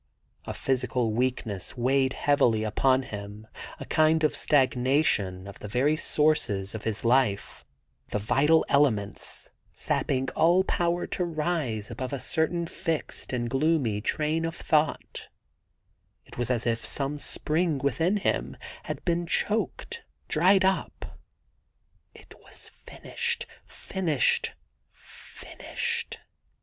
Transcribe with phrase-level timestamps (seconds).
[0.47, 3.45] A physical weak ness weighed heavily upon him,
[3.79, 7.63] a kind of stagnation of the very sources of his life,
[8.09, 14.43] the vital elements, sapping all power to rise above a certain fixed and gloomy train
[14.43, 15.27] of thought;—
[16.25, 21.19] it was as if some spring within him had been choked, dried up....
[22.15, 24.53] It was finished!— finished!—
[24.93, 26.17] finished!